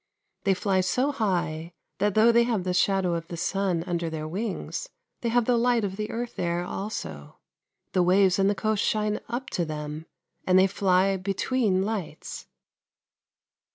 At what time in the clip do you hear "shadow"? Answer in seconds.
2.73-3.13